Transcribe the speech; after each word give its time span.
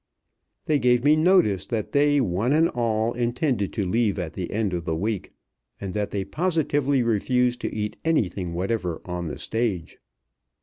They 0.65 0.79
gave 0.79 1.03
me 1.03 1.15
notice 1.15 1.67
that 1.67 1.91
they 1.91 2.19
one 2.19 2.53
and 2.53 2.69
all 2.69 3.13
intended 3.13 3.71
to 3.73 3.85
leave 3.85 4.17
at 4.17 4.33
the 4.33 4.49
end 4.51 4.73
of 4.73 4.83
the 4.83 4.95
week, 4.95 5.31
and 5.79 5.93
that 5.93 6.09
they 6.09 6.25
positively 6.25 7.03
refused 7.03 7.61
to 7.61 7.71
eat 7.71 7.97
anything 8.03 8.53
whatever 8.55 8.99
on 9.05 9.27
the 9.27 9.37
stage. 9.37 9.99